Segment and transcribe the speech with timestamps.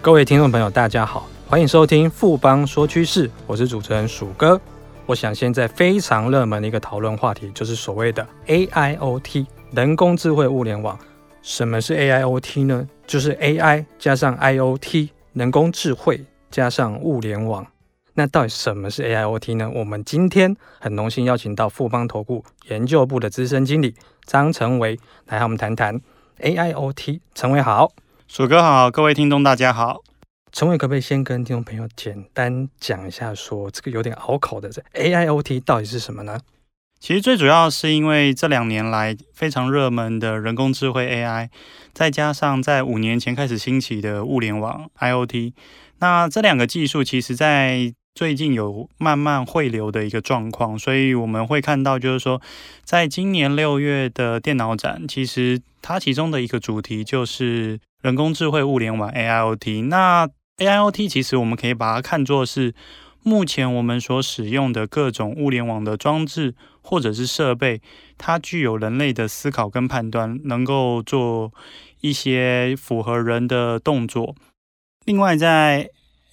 [0.00, 4.58] 各位听众朋友，大家好，欢迎收听富邦说趋势，我是主持人鼠哥。
[5.06, 10.96] 我想现在非常热门的一个讨论话题，就是所谓的 AIoT 人工智慧物联网。
[11.42, 12.88] 什么是 AIoT 呢？
[13.08, 17.66] 就是 AI 加上 IoT 人工智慧加上物联网。
[18.14, 19.68] 那到底什么是 AIoT 呢？
[19.74, 26.00] 我们今天很荣幸邀请到富邦投顾研究部的资深经理张成维来和我们谈谈
[26.40, 27.18] AIoT。
[27.34, 27.90] 成维好。
[28.30, 30.02] 鼠哥好，各位听众大家好。
[30.52, 36.38] 陈伟可不可以先跟听众朋友简单讲一下说，说这个有点拗口的这 AIoT 到底是什么呢？
[37.00, 41.48] 其实最主要是因为这两年来非常热门的人工智慧 AI，
[41.94, 45.54] 再加上在五年前开始兴起的物联网 IoT，
[46.00, 52.42] 那这两个技术其实在最近有慢慢汇流的一个状况，所以我们会看到，就是说，
[52.84, 59.86] 在今年六月的电脑展，其实它其中的一个主题就是人工智慧物联网 AIoT。
[59.86, 60.28] 那
[60.58, 62.74] AIoT 其实我们可以把它看作是
[63.22, 67.82] 目前我们所使用的各种物联网的装置或者是设备，
[68.16, 71.52] 它具有人类的思考跟判断，能够做
[72.00, 74.34] 一些符合人的动作。
[75.04, 75.90] 另外，在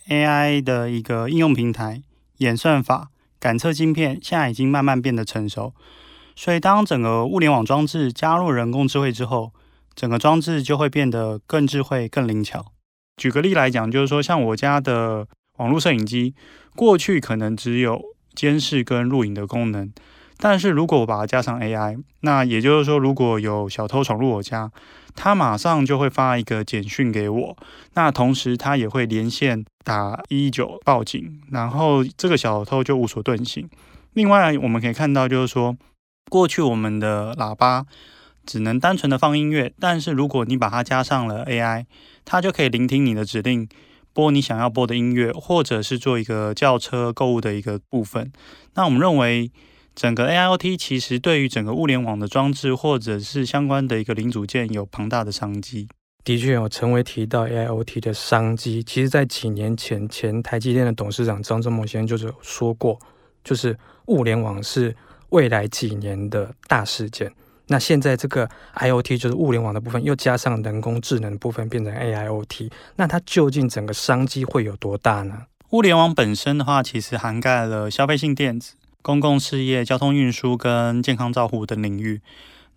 [0.07, 2.03] AI 的一个应用平台、
[2.37, 3.09] 演算法、
[3.39, 5.73] 感测晶片，现在已经慢慢变得成熟。
[6.35, 9.51] 所以，当整个物联网装置加入人工智慧之后，
[9.95, 12.65] 整个装置就会变得更智慧、更灵巧。
[13.17, 15.25] 举个例来讲，就是说，像我家的
[15.57, 16.35] 网络摄影机，
[16.75, 18.01] 过去可能只有
[18.33, 19.91] 监视跟录影的功能。
[20.37, 24.69] 但是如果我把它加上 AI，那也就是说，如果有小偷闯入我家，
[25.15, 27.57] 他马上就会发一个简讯给我，
[27.93, 33.69] 那同时他也会连线打一一九报警，然后这个小偷就无所遁形。
[34.11, 35.77] 另外，我们可以看到，就是说，
[36.29, 37.85] 过去我们的喇叭
[38.45, 41.85] 只能单纯的放音乐，但是如果你把它加上了 AI，
[42.23, 43.67] 它就可以聆听你的指令，
[44.13, 48.31] 播你想要播的音乐，或者是做一个叫车购物的一个部分。
[48.75, 49.51] 那我们认为。
[49.95, 55.87] 整个 AIoT 其实对于整个物联网的装置或者是相关的一个零组件有庞大的商机。
[56.25, 58.83] 的确有成维提到 AIoT 的商机。
[58.83, 62.99] 其实，在几年前，前台积电的董事长张忠谋先生就是说过，
[63.41, 64.93] 就是物联网是
[65.29, 67.31] 未来几年的大事件。
[67.67, 75.43] 那现在这个 IoT 就是物联网的部分，又加上人工智能部分，变成 AIoT，那它究竟整个商机会有多大呢？
[75.71, 78.75] 物联网本身的话，其实涵盖了消费性电子。
[79.01, 82.21] 公共事业、交通运输跟健康照护等领域，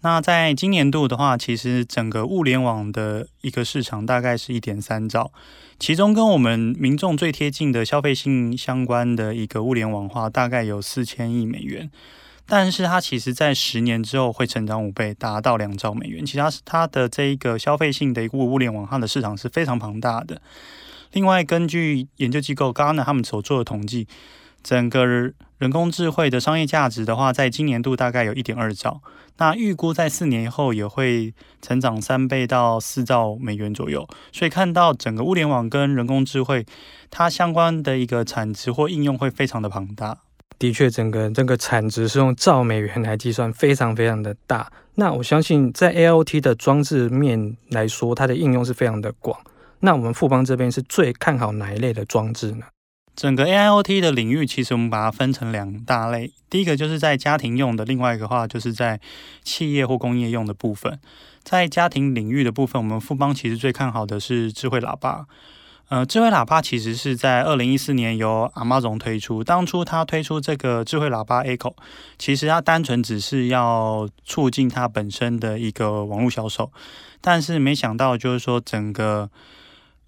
[0.03, 5.33] 那在今年度的话，其实整个物联网的一个市场大概是一点三兆，
[5.79, 11.91] 其中跟我们民众最贴近的消费性相关的一个物联网化，大概有四千亿美元，
[12.49, 16.25] 但是它其实在十年之后会成长五倍，达到两兆美元。
[16.25, 20.41] 其他是它的这一个消费性的一个物联网，它的市场是非常庞大的。
[21.13, 24.09] 另外，根据研究机构 Gartner 他们所做的统计。
[24.61, 29.01] 整个人工智慧的商业价值的话，在今年度大概有一点二兆，
[29.37, 31.33] 那预估在四年以后也会
[31.63, 34.07] 成长三倍到四兆美元左右。
[34.33, 36.67] 所以看到整个物联网跟人工智慧，
[37.09, 40.19] 它相关的一个产值或应用会非常的庞大。
[40.59, 44.71] 的确，整个这个产值是用兆美元来计算，非常非常的大。
[44.97, 49.39] 那我相信在 AIoT 的装置面来说，它的应用是非常的广。
[49.81, 52.67] 那我们富邦这边是最看好哪一类的装置呢？
[53.15, 56.33] 整个 AIoT 的领域，其实我们把它分成两大类。
[56.51, 59.01] 第一个就是在家庭用的，另外一个话就是在
[59.45, 60.99] 企业或工业用的部分。
[61.43, 65.27] 在家庭领域的部分，我们富邦其实最看好的是智慧喇叭。
[65.89, 69.43] 呃，智慧喇叭其实是在二零一四年由 Amazon 推出。
[69.43, 71.75] 当初它推出这个智慧喇叭 Echo，
[72.19, 76.71] 其实它单纯只是要促进它本身的一个网络销售，
[77.21, 79.31] 但是没想到就是说整个。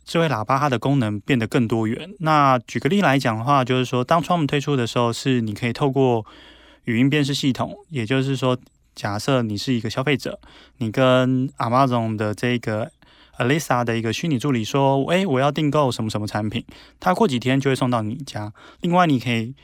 [0.02, 2.12] 智慧喇叭它的功能变得更多元。
[2.18, 6.26] 那举个例来讲的话，就是说，当初我们推出的时候，是你可以透过
[6.82, 8.58] 语音辨识系统，也就是说，
[8.96, 10.40] 假设你是一个消费者，
[10.78, 12.90] 你跟 Amazon 的这个
[13.40, 16.64] Alisa 的一个虚拟助理说：“诶，我要订购什么什么产品，
[17.00, 18.52] 它过几天就会送到你家。”
[18.82, 19.54] 另外，你可以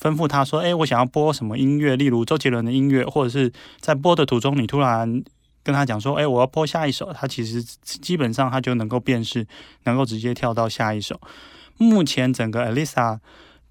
[0.00, 5.22] 吩咐他说：“诶，我想要播什么音乐，例如周杰伦的音乐，或者是在播的途中，你突然。”
[5.64, 9.46] 跟他讲说，哎，我要播下一首，他其实基本上他就能够辨识，
[9.84, 11.18] 能够直接跳到下一首。
[11.78, 13.18] 目前整个 Alisa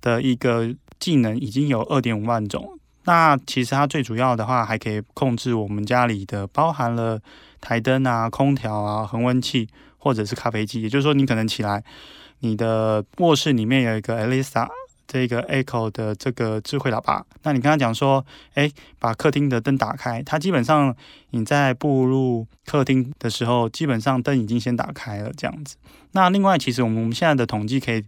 [0.01, 2.79] 的一个技能已经有二点五万种。
[3.03, 7.21] 那其实它最主要的话，还可以控制我们家里的，包含了
[7.63, 10.81] 台灯啊、空调啊、恒温器或者是咖啡机。
[10.81, 11.81] 也就是说，你可能起来，
[12.39, 14.67] 你的卧室里面有一个 Alexa。
[15.05, 17.23] 这个 Echo 的这个智慧喇叭。
[17.43, 18.25] 那你刚刚讲说，
[18.55, 20.95] 哎，把客厅的灯打开，它基本上
[21.31, 25.75] 你在步入客厅的时候，基本上灯已经先打开了这样子。
[26.13, 28.03] 那另外，其实我们我们现在的统计可以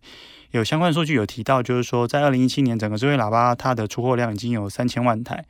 [0.50, 5.46] 有相关数据有提到，就是说在二零一七年整个智慧喇叭它的出货量已经有三千万台，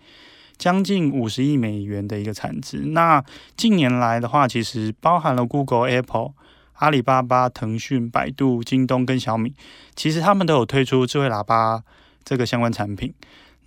[0.57, 2.77] 将近五十亿美元的一个产值。
[2.77, 3.23] 那
[3.55, 6.33] 近年来的话，其实包含了 Google、Apple。
[6.79, 9.53] 阿里巴巴、腾讯、百度、京东跟小米，
[9.95, 11.81] 其实他们都有推出智慧喇叭
[12.25, 13.13] 这个相关产品。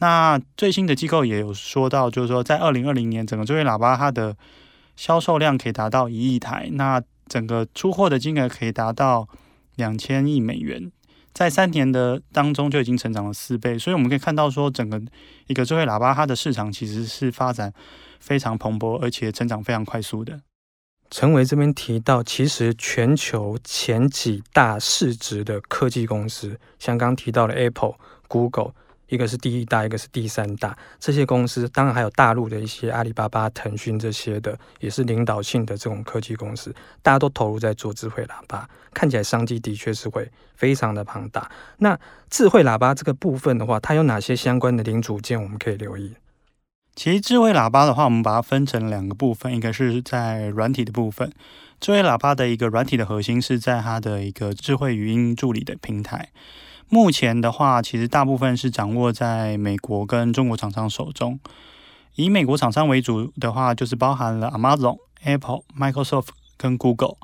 [0.00, 4.36] 那最新的机构也有说到，就是说在二零二零年，整个智慧喇叭它的
[4.94, 9.26] 销售量可以达到一亿台，那整个出货的金额可以达到
[9.76, 10.92] 两千亿美元，
[11.38, 13.78] 在三年的当中就已经成长了四倍。
[13.78, 15.00] 所以我们可以看到说，整个
[15.46, 17.72] 一个智慧喇叭它的市场其实是发展
[18.18, 20.40] 非常蓬勃，而且成长非常快速的。
[21.12, 27.94] 陈维这边提到，其实全球前几大市值的科技公司，像刚提到的 Apple、
[28.26, 28.72] Google，
[29.08, 30.76] 一个是第一大，一个是第三大。
[30.98, 41.50] 这些公司当然还有大陆的一些阿里巴巴、腾讯这些的，也是领导性的这种科技公司，大家都投入在做智慧喇叭，看起来商机的确是会非常的庞大。
[41.78, 41.98] 那
[42.30, 46.14] 智慧喇叭这个部分的话，它有哪些相关的零组件我们可以留意？
[46.94, 51.32] 其实智慧喇叭的话，我们把它分成两个部分，一个是在软体的部分。
[51.80, 56.30] 智慧喇叭的一个软体的核心是在它的一个智慧语音助理的平台。
[56.88, 61.38] 目前的话，其实大部分是掌握在美国跟中国厂商手中。
[62.14, 67.16] 以美国厂商为主的话，就是包含了 Amazon、Apple、Microsoft 跟 Google。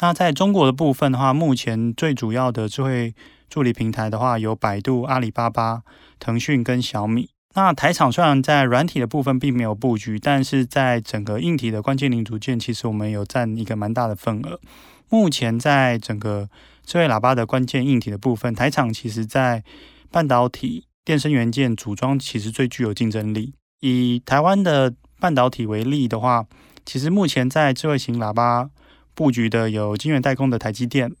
[0.00, 3.14] 那在中国的部分的话，目前最主要的智慧
[3.48, 5.82] 助理平台的话，有百度、阿里巴巴、
[6.18, 7.30] 腾讯跟小米。
[7.54, 14.58] 那台厂虽然在软体的部分并没有布局，但是在整个硬体的关键零组件，其实我们有占一个蛮大的份额。
[15.08, 16.48] 目前在整个
[16.84, 19.62] 智慧喇叭的关键硬体的部分，台厂其实在
[20.10, 23.54] 半导体、电声元件组装其实最具有竞争力。
[23.80, 26.46] 以台湾的半导体为例的话，
[26.84, 28.70] 其实目前在智慧型喇叭
[29.14, 31.12] 布局的有晶圆代工的台积电，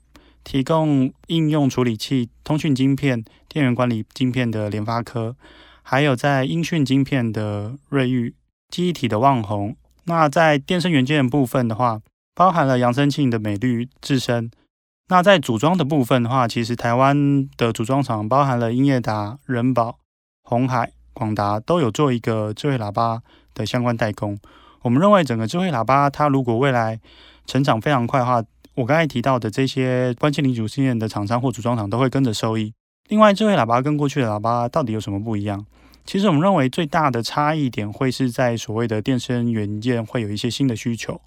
[0.44, 5.36] 提供应用处理器、通讯晶片、电源管理晶片的联发科。
[5.82, 8.34] 还有在音讯晶片的瑞昱，
[8.68, 9.76] 记忆体的旺宏。
[10.04, 12.00] 那在电声元件的部分的话，
[12.34, 14.50] 包含了扬声器的美律、智伸。
[15.12, 19.98] 那在组装的部分的话，其实台湾的组装厂包含了英业达、仁宝、
[20.42, 23.20] 红海、广达，都有做一个智慧喇叭
[23.52, 24.38] 的相关代工。
[24.80, 26.98] 我们认为整个智慧喇叭，它如果未来
[27.44, 28.42] 成长非常快的话，
[28.74, 32.72] 我刚才提到的这些关键零组件的厂商或组装厂都会跟着受益。
[33.10, 35.66] 另外，智慧喇叭跟过去的喇叭到底有什么不一样？
[36.06, 41.20] 其实我们认为最大的差异点会是在所谓的电声元件会有一些新的需求。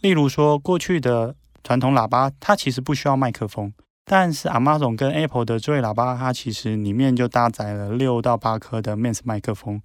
[0.00, 3.72] 例如说，过去的传统喇叭它其实不需要麦克风，
[4.04, 9.80] 但是 Amazon 跟 Apple 的智慧喇叭它其实里面就搭载了六到八颗的 Max 麦克风。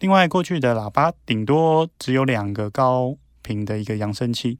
[0.00, 4.58] 另外，过去的喇叭顶多只有两个高频的一个扬声器。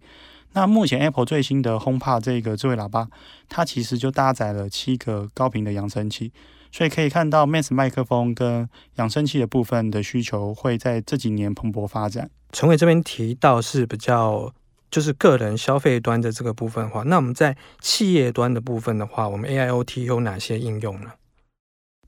[0.55, 3.09] 那目前 Apple 最新的 HomePod 这个智慧喇叭，
[3.49, 6.33] 它其实就搭载了七个高频的扬声器，
[6.73, 12.31] 所以可以看到 Max 麦克风跟扬声器的部分的需求会在这几年蓬勃发展。
[12.51, 14.53] 陈伟这边提到是比较
[14.91, 21.13] 就是个人消费端的这个部分的话，那我们在企业端的部分的话，我们 AIoT 有哪些应用呢？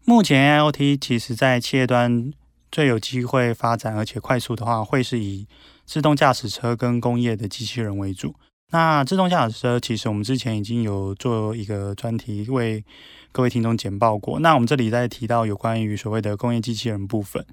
[0.05, 2.33] 目前 AIoT 其实在企业端
[2.73, 5.47] 最有机会发展而且快速的话，会是以
[5.85, 8.35] 自动驾驶车跟工业的机器人为主。
[8.73, 12.85] 那自动驾驶车，其实我们之前已经有做一个专题为
[13.33, 14.39] 各位听众简报过。
[14.41, 17.45] 那我们这里在提到有关于所谓的工业机器人部分。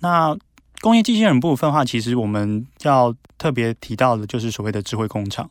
[0.00, 0.36] 那
[0.82, 5.48] 工业机器人部分的话，其实我们要特别提到的就是所谓的智慧工厂。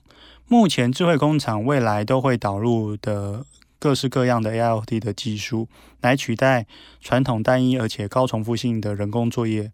[0.49, 3.45] 目前智慧工厂未来都会导入的
[3.79, 5.69] 各式各样的 AIoT 的技术，
[6.01, 6.65] 来取代
[6.99, 9.71] 传统单一而且高重复性的人工作业。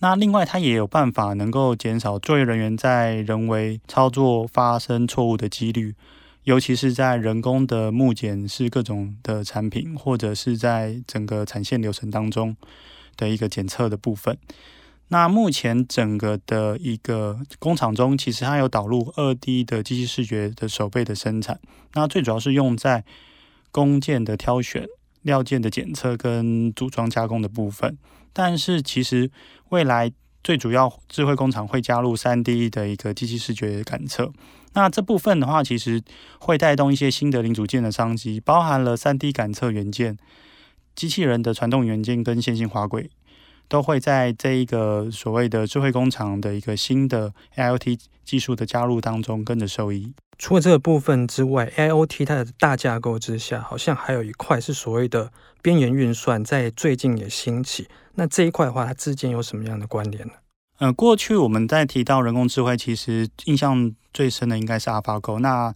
[0.00, 5.94] 那另外，它也有办法能够减少作业人员在人为操作发生错误的几率，
[6.42, 12.54] 尤其是在人工的目检是各种的产品，或者是在整个产线流程当中
[13.16, 14.36] 的一个检测的部分。
[15.08, 21.60] 那目前整个的一个工厂中，其实它有导入二 D 的机器视觉的手背的生产，
[21.92, 23.04] 那最主要是用在
[23.70, 24.86] 工件的挑选、
[25.22, 27.98] 料件的检测跟组装加工的部分。
[28.32, 29.30] 但是其实
[29.68, 30.10] 未来
[30.42, 34.32] 最主要智慧工厂会加入三 D 的一个机器视觉感测，
[34.72, 36.02] 那这部分的话，其实
[36.40, 40.18] 会带动一些新的零组件的商机，包含了三 D 感测元件、
[40.94, 43.10] 机器人的传动元件跟线性滑轨，
[43.68, 50.12] 都会在这一个所谓的智慧工厂的一个新的 IoT 技术的加入当中跟着受益。
[50.36, 55.32] 除了这个部分之外，AIoT 它的大架构之下，好像还有一块是所谓的
[55.62, 57.86] 边缘运算，在最近也兴起。
[58.14, 60.32] 那这一块的话，它之间有什么样的关联呢？
[60.78, 65.38] 呃，过去我们在提到人工智慧，其实印象最深的应该是 AlphaGo。
[65.38, 65.72] 那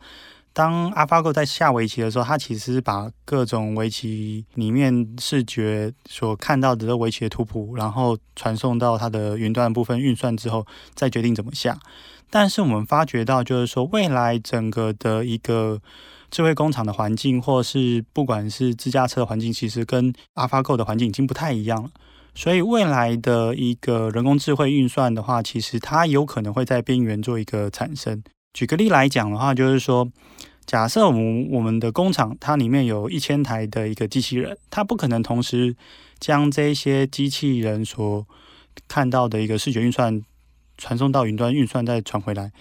[0.52, 11.78] 当 AlphaGo 在下围棋的时候，它其实是把各种围棋里面视觉所看到的这围棋的图谱，然后传送到它的云端部分运算之后，再决定怎么下。
[12.30, 15.80] 但是我们发觉到，就是说未来整个的一个
[16.30, 21.90] 智慧工厂的环境，或是不管是自驾车的环境，其实跟 AlphaGo 的环境已经不太一样了。
[22.34, 28.22] 所以未来的一个人工智慧运算的话，其实它有可能会在边缘做一个产生。
[28.52, 30.10] 举个例来讲的话，就是说，
[30.66, 35.76] 假设我们我们的工厂它里面有一千台的一个机器人，它不可能同时
[36.18, 38.26] 将这些机器人所
[38.86, 40.22] 看到的一个视觉运算。
[40.80, 42.52] 传送到云端运算再传回来，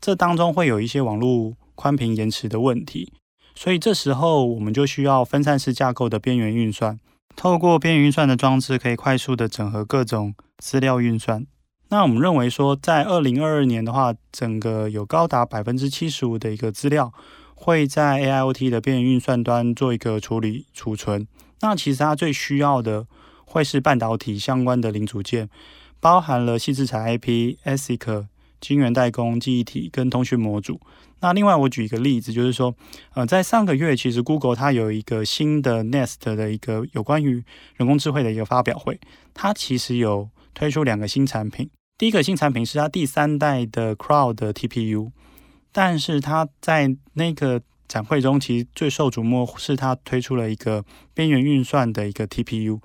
[0.00, 3.12] 这当中会有一些网络宽频延迟的问题，
[3.54, 6.98] 所以这时候我们就需要分散式架构的边缘运算。
[7.36, 11.46] 透过边缘运算的装置，可以快速的整合各种资料运算。
[11.90, 17.12] 那我们认为说，在二零二二年的话，整个有高达百分之七十五的一个资料
[17.54, 21.26] 会在 AIoT 的边缘运算端做一个处理储存。
[21.60, 23.06] 那其实它最需要的
[23.44, 25.50] 会是半导体相关的零组件。
[26.02, 28.26] 包含了矽智财 IP、ASIC、
[28.58, 30.80] 晶圆代工、记忆体跟通讯模组。
[31.20, 32.74] 那另外，我举一个例子，就是说，
[33.12, 37.44] 呃，在上个月，其实 Google 它有一个新的 Nest 的一个有关于
[37.76, 38.98] 人工智慧的一个发表会，
[39.34, 41.68] 它其实有推出两个新产品。
[42.00, 45.10] 第一个新产品是它第三代的 Cloud 的 TPU，
[45.70, 52.80] 但是它在那个展会中，其实最受瞩目是它推出了一个边缘运算的一个 TPU。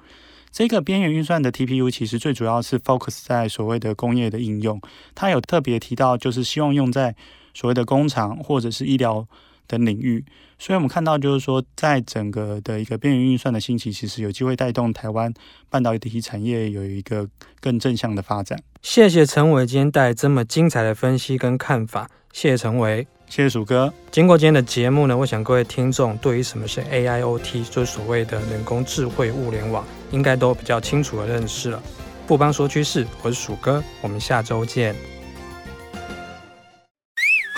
[0.51, 4.81] 这个边缘运算的 TPU 其实最主要是 focus 在所谓的工业的应用，
[5.13, 7.15] 它有特别提到，就是希望用在
[7.53, 9.25] 所谓的工厂或者是医疗
[9.67, 10.23] 等领域。
[10.57, 15.33] 所以我们看到，就是说，在整个的一个边缘运算的兴起，其实有机会带动台湾
[15.69, 17.27] 半导体产业有一个
[17.59, 18.57] 更正向的发展。
[18.81, 23.07] 谢谢陈伟今天带来这么精彩的分析跟看法，谢谢陈伟。
[23.27, 23.91] 谢谢鼠哥。
[24.11, 31.81] 经过今天的节目呢，我想各位听众对于什么是 AIoT，就是所谓的人工智慧物联网，应该都比较清楚的认识了。
[32.27, 35.14] 不帮说趋势，我是鼠哥，我们下周见。